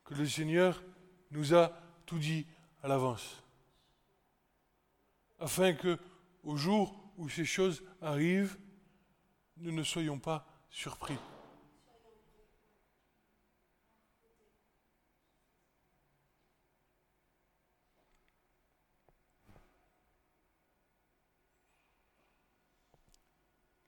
[0.03, 0.83] que le Seigneur
[1.31, 1.71] nous a
[2.05, 2.45] tout dit
[2.81, 3.43] à l'avance
[5.39, 5.97] afin que,
[6.43, 8.57] au jour où ces choses arrivent,
[9.57, 11.17] nous ne soyons pas surpris.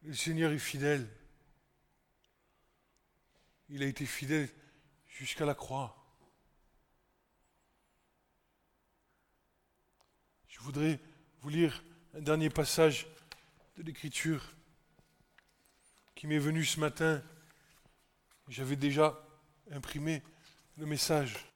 [0.03, 1.07] Le Seigneur est fidèle.
[3.69, 4.49] Il a été fidèle
[5.07, 5.95] jusqu'à la croix.
[10.47, 10.99] Je voudrais
[11.41, 11.83] vous lire
[12.15, 13.07] un dernier passage
[13.77, 14.43] de l'Écriture
[16.15, 17.23] qui m'est venu ce matin.
[18.47, 19.17] J'avais déjà
[19.71, 20.23] imprimé
[20.77, 21.50] le message.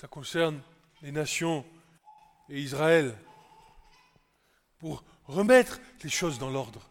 [0.00, 0.62] Ça concerne
[1.02, 1.66] les nations
[2.48, 3.18] et Israël
[4.78, 6.88] pour remettre les choses dans l'ordre.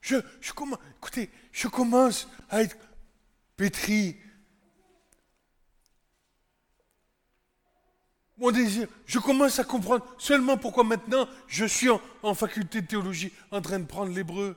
[0.00, 0.20] Je,
[0.54, 2.76] commence, écoutez, je commence à être
[3.56, 4.16] pétri.
[8.36, 11.88] Mon désir, je commence à comprendre seulement pourquoi maintenant je suis
[12.22, 14.56] en, faculté de théologie en train de prendre l'hébreu.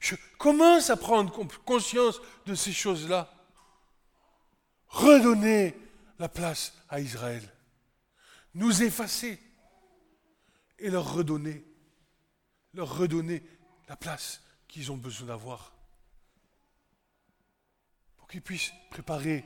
[0.00, 1.30] Je commence à prendre
[1.66, 3.35] conscience de ces choses-là.
[4.88, 5.74] Redonner
[6.18, 7.42] la place à Israël.
[8.54, 9.38] Nous effacer
[10.78, 11.64] et leur redonner,
[12.74, 13.42] leur redonner
[13.88, 15.72] la place qu'ils ont besoin d'avoir
[18.16, 19.44] pour qu'ils puissent préparer,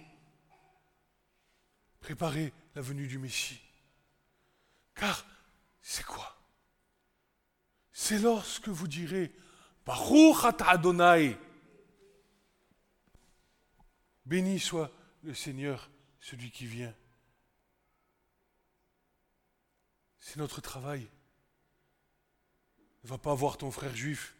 [2.01, 3.61] préparer la venue du Messie.
[4.95, 5.27] Car
[5.83, 6.37] c'est quoi?
[7.93, 9.33] C'est lorsque vous direz
[9.85, 11.37] Baruch Adonai.
[14.25, 14.91] Béni soit
[15.23, 15.91] le Seigneur,
[16.21, 16.95] celui qui vient.
[20.19, 21.09] C'est notre travail.
[23.05, 24.37] Ne va pas voir ton frère juif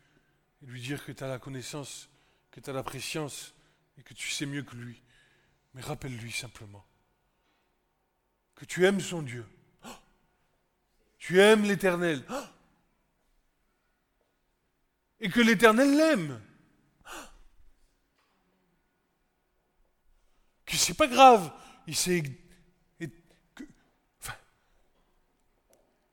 [0.63, 2.09] et lui dire que tu as la connaissance,
[2.51, 3.55] que tu as la préscience
[3.99, 5.03] et que tu sais mieux que lui.
[5.75, 6.85] Mais rappelle-lui simplement
[8.61, 9.47] que tu aimes son Dieu.
[11.17, 12.23] Tu aimes l'Éternel.
[15.19, 16.41] Et que l'Éternel l'aime.
[20.71, 21.51] Que c'est pas grave.
[21.89, 22.23] Il sait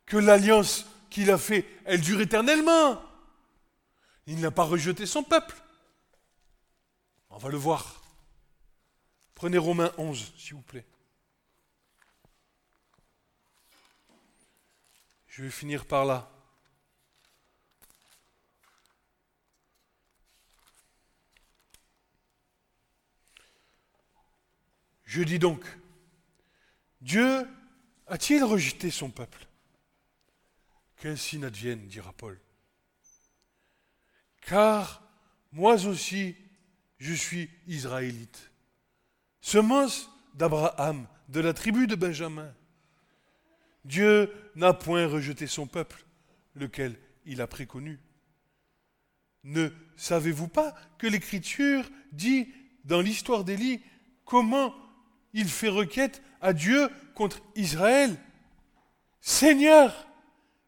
[0.08, 3.00] que, l'alliance qu'il a fait, elle dure éternellement.
[4.26, 5.56] Il n'a pas rejeté son peuple.
[7.30, 8.02] On va le voir.
[9.36, 10.86] Prenez Romains 11, s'il vous plaît.
[15.28, 16.32] Je vais finir par là.
[25.08, 25.64] Je dis donc,
[27.00, 27.48] Dieu
[28.08, 29.48] a-t-il rejeté son peuple?
[30.98, 32.38] Qu'ainsi n'advienne, dira Paul.
[34.42, 35.02] Car
[35.54, 36.36] moi aussi,
[37.00, 38.52] je suis israélite.
[39.40, 42.54] Semence d'Abraham, de la tribu de Benjamin.
[43.86, 46.04] Dieu n'a point rejeté son peuple,
[46.54, 47.98] lequel il a préconnu.
[49.46, 52.52] Ne savez-vous pas que l'Écriture dit
[52.84, 53.82] dans l'histoire d'Élie
[54.26, 54.76] comment
[55.38, 58.18] il fait requête à Dieu contre Israël.
[59.22, 60.08] Seigneur,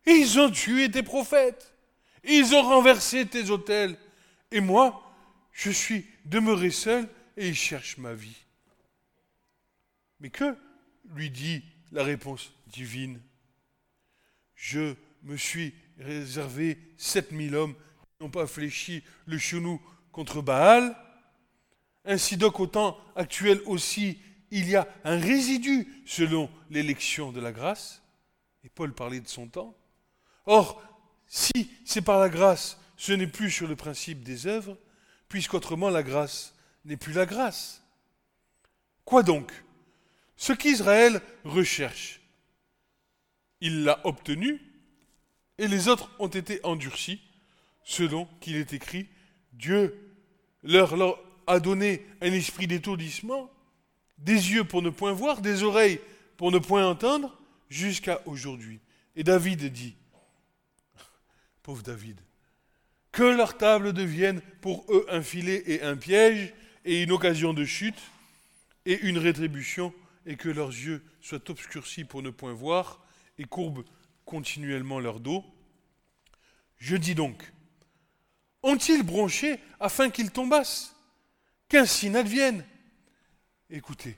[0.05, 1.73] ils ont tué tes prophètes,
[2.23, 3.97] ils ont renversé tes autels,
[4.51, 5.03] et moi,
[5.51, 8.37] je suis demeuré seul et ils cherchent ma vie.
[10.19, 10.55] Mais que
[11.15, 13.19] lui dit la réponse divine?
[14.53, 14.93] Je
[15.23, 20.95] me suis réservé sept mille hommes qui n'ont pas fléchi le genou contre Baal,
[22.05, 24.19] Ainsi donc au temps actuel aussi,
[24.51, 28.01] il y a un résidu selon l'élection de la grâce.
[28.63, 29.75] Et Paul parlait de son temps.
[30.45, 30.81] Or,
[31.27, 34.77] si c'est par la grâce, ce n'est plus sur le principe des œuvres,
[35.27, 37.83] puisqu'autrement la grâce n'est plus la grâce.
[39.05, 39.51] Quoi donc?
[40.35, 42.21] Ce qu'Israël recherche,
[43.61, 44.61] il l'a obtenu,
[45.57, 47.21] et les autres ont été endurcis,
[47.83, 49.07] selon qu'il est écrit,
[49.53, 50.15] Dieu
[50.63, 53.51] leur, leur a donné un esprit d'étourdissement,
[54.19, 55.99] des yeux pour ne point voir, des oreilles
[56.37, 57.37] pour ne point entendre,
[57.69, 58.79] jusqu'à aujourd'hui.
[59.15, 59.95] Et David dit,
[61.63, 62.19] pauvre David,
[63.11, 66.53] que leur table devienne pour eux un filet et un piège,
[66.85, 67.99] et une occasion de chute,
[68.85, 69.93] et une rétribution,
[70.25, 73.03] et que leurs yeux soient obscurcis pour ne point voir,
[73.37, 73.83] et courbent
[74.25, 75.43] continuellement leur dos.
[76.77, 77.51] Je dis donc,
[78.63, 80.95] ont-ils bronché afin qu'ils tombassent?
[81.67, 82.65] Qu'ainsi n'advienne
[83.69, 84.17] Écoutez,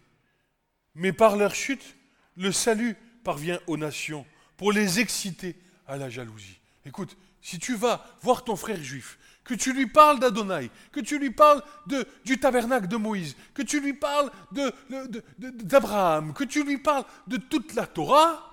[0.95, 1.95] mais par leur chute,
[2.37, 4.25] le salut parvient aux nations
[4.57, 5.55] pour les exciter
[5.87, 6.59] à la jalousie.
[6.85, 11.19] Écoute, si tu vas voir ton frère juif, que tu lui parles d'Adonai, que tu
[11.19, 11.63] lui parles
[12.23, 14.31] du tabernacle de Moïse, que tu lui parles
[15.39, 18.47] d'Abraham, que tu lui parles de toute la Torah,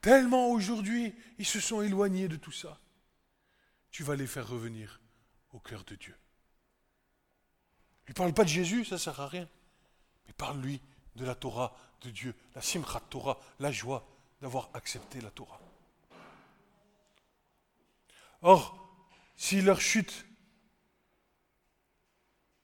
[0.00, 2.78] tellement aujourd'hui ils se sont éloignés de tout ça,
[3.90, 5.00] tu vas les faire revenir
[5.52, 6.14] au cœur de Dieu.
[8.12, 9.48] Ne parle pas de Jésus, ça ne sert à rien.
[10.26, 10.82] Mais parle-lui
[11.16, 14.06] de la Torah de Dieu, la simchat Torah, la joie
[14.42, 15.58] d'avoir accepté la Torah.
[18.42, 18.78] Or,
[19.34, 20.26] si leur chute,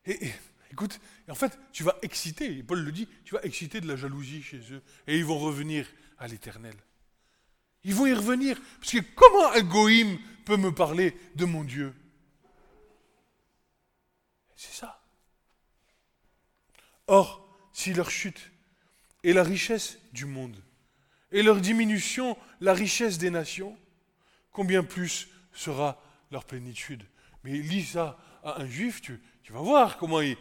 [0.05, 0.31] et,
[0.71, 4.43] écoute, en fait, tu vas exciter, Paul le dit, tu vas exciter de la jalousie
[4.43, 5.87] chez eux, et ils vont revenir
[6.19, 6.77] à l'éternel.
[7.85, 11.95] Ils vont y revenir, parce que comment un goïm peut me parler de mon Dieu?
[14.55, 14.98] C'est ça.
[17.09, 17.43] Or,
[17.73, 18.53] si leur chute
[19.25, 20.63] est la richesse du monde,
[21.33, 23.77] et leur diminution la richesse des nations,
[24.53, 26.01] combien plus sera
[26.31, 27.03] leur plénitude?
[27.45, 30.37] Mais lis ça à un juif, tu, vas voir comment il,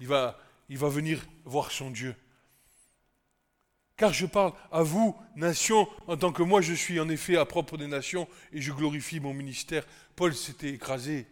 [0.00, 0.36] va
[0.70, 2.14] venir voir son Dieu.
[3.96, 7.46] Car je parle à vous, nations, en tant que moi je suis en effet à
[7.46, 9.86] propre des nations et je glorifie mon ministère.
[10.16, 11.26] Paul s'était écrasé,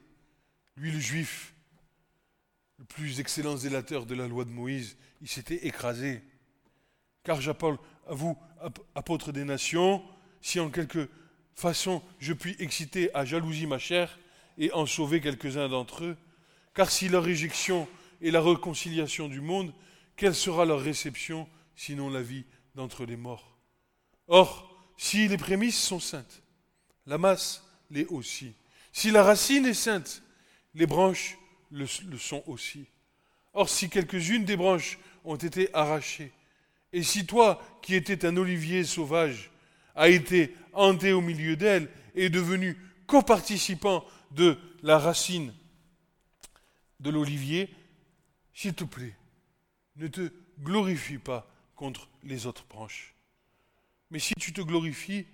[0.76, 1.52] lui le juif,
[2.80, 6.22] le plus excellent zélateur de la loi de Moïse, il s'était écrasé.
[7.22, 7.76] Car j'appelle
[8.08, 8.38] à vous,
[8.94, 10.02] apôtres des nations,
[10.40, 11.10] si en quelque
[11.54, 14.18] façon je puis exciter à jalousie ma chair
[14.56, 16.16] et en sauver quelques-uns d'entre eux,
[16.72, 17.86] car si leur réjection
[18.22, 19.74] est la réconciliation du monde,
[20.16, 23.58] quelle sera leur réception sinon la vie d'entre les morts?
[24.26, 26.42] Or, si les prémices sont saintes,
[27.04, 28.54] la masse l'est aussi.
[28.90, 30.22] Si la racine est sainte,
[30.74, 31.36] les branches
[31.70, 32.86] le, sont aussi.
[33.52, 36.32] Or, si quelques-unes des branches ont été arrachées,
[36.92, 39.50] et si toi, qui étais un olivier sauvage,
[39.94, 45.52] as été hanté au milieu d'elles et devenu coparticipant de la racine
[47.00, 47.72] de l'olivier,
[48.54, 49.16] s'il te plaît,
[49.96, 53.14] ne te glorifie pas contre les autres branches.
[54.10, 55.26] Mais si tu te glorifies,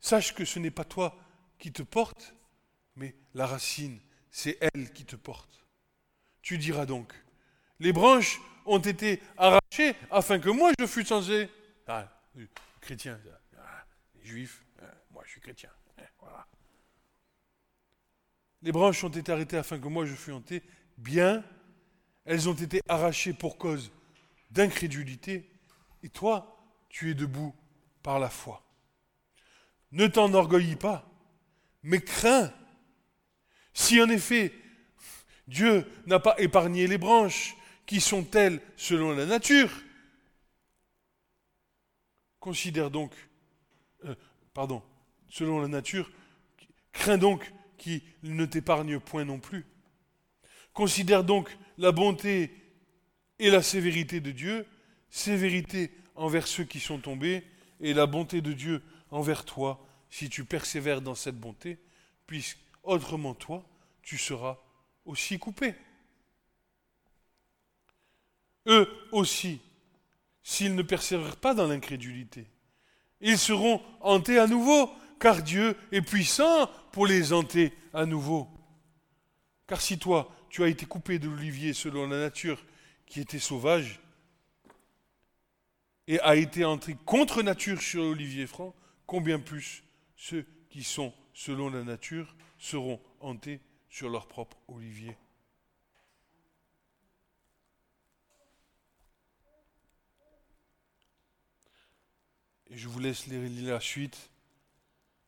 [0.00, 1.16] sache que ce n'est pas toi
[1.58, 2.34] qui te porte,
[2.96, 4.00] mais la racine
[4.30, 5.64] c'est elle qui te porte.
[6.42, 7.12] Tu diras donc,
[7.80, 11.48] les branches ont été arrachées afin que moi je fût censé.
[11.86, 12.08] Ah,
[12.80, 13.18] chrétien,
[13.56, 13.84] ah,
[14.22, 15.70] juif, hein, moi je suis chrétien.
[15.98, 16.46] Hein, voilà.
[18.62, 20.62] Les branches ont été arrêtées afin que moi je fût hanté.
[20.96, 21.44] Bien,
[22.24, 23.92] elles ont été arrachées pour cause
[24.50, 25.48] d'incrédulité.
[26.02, 26.58] Et toi,
[26.88, 27.54] tu es debout
[28.02, 28.62] par la foi.
[29.92, 31.08] Ne t'enorgueillis pas,
[31.82, 32.52] mais crains
[33.78, 34.52] si en effet
[35.46, 37.56] Dieu n'a pas épargné les branches
[37.86, 39.70] qui sont telles selon la nature,
[42.40, 43.12] considère donc,
[44.04, 44.16] euh,
[44.52, 44.82] pardon,
[45.28, 46.10] selon la nature,
[46.92, 49.64] crains donc qu'il ne t'épargne point non plus.
[50.72, 52.50] Considère donc la bonté
[53.38, 54.66] et la sévérité de Dieu,
[55.08, 57.44] sévérité envers ceux qui sont tombés,
[57.80, 61.78] et la bonté de Dieu envers toi, si tu persévères dans cette bonté,
[62.26, 62.58] puisque
[62.88, 63.64] autrement toi,
[64.02, 64.58] tu seras
[65.04, 65.74] aussi coupé.
[68.66, 69.60] Eux aussi,
[70.42, 72.46] s'ils ne persévèrent pas dans l'incrédulité,
[73.20, 78.48] ils seront hantés à nouveau, car Dieu est puissant pour les hanter à nouveau.
[79.66, 82.62] Car si toi, tu as été coupé de l'olivier selon la nature
[83.06, 84.00] qui était sauvage,
[86.06, 88.74] et a été entré contre nature sur l'olivier franc,
[89.06, 89.84] combien plus
[90.16, 95.16] ceux qui sont selon la nature seront hantés sur leur propre olivier.
[102.70, 104.30] Et je vous laisse lire la suite.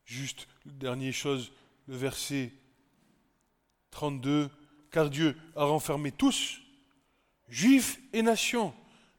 [0.05, 1.53] Juste, dernière chose,
[1.87, 2.53] le verset
[3.91, 4.51] 32.
[4.91, 6.61] Car Dieu a renfermé tous,
[7.49, 8.74] juifs et nations,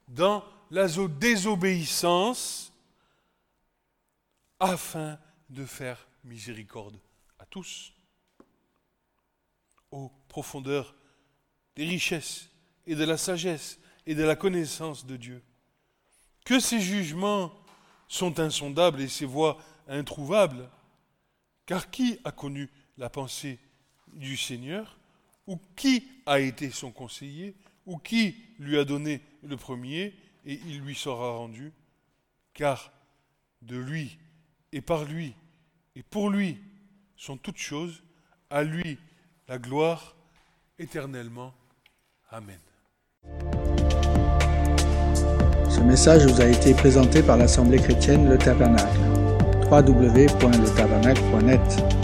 [0.06, 2.72] dans la désobéissance,
[4.60, 7.00] afin de faire miséricorde
[7.38, 7.92] à tous.
[9.92, 10.96] Aux profondeurs
[11.76, 12.50] des richesses
[12.86, 15.42] et de la sagesse et de la connaissance de Dieu.
[16.44, 17.52] Que ces jugements
[18.08, 20.68] sont insondables et ses voies introuvables.
[21.66, 22.68] Car qui a connu
[22.98, 23.58] la pensée
[24.12, 24.98] du Seigneur
[25.46, 27.54] Ou qui a été son conseiller
[27.86, 30.14] Ou qui lui a donné le premier
[30.44, 31.72] et il lui sera rendu?
[32.54, 32.92] Car
[33.62, 34.18] de lui
[34.72, 35.34] et par lui
[35.94, 36.58] et pour lui
[37.16, 38.02] sont toutes choses,
[38.50, 38.98] à lui
[39.52, 40.16] la gloire
[40.78, 41.52] éternellement.
[42.30, 42.58] Amen.
[45.68, 48.98] Ce message vous a été présenté par l'Assemblée chrétienne Le Tabernacle.
[49.70, 52.01] www.letabernacle.net